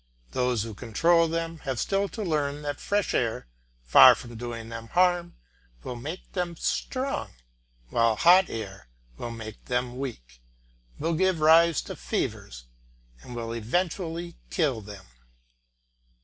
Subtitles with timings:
[0.31, 3.45] Those who control them have still to learn that fresh air,
[3.83, 5.35] far from doing them harm,
[5.83, 7.35] will make them strong,
[7.91, 8.87] while hot air
[9.17, 10.41] will make them weak,
[10.97, 12.65] will give rise to fevers,
[13.21, 15.05] and will eventually kill them.